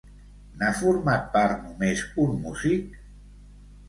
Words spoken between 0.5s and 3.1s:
N'ha format part només un músic?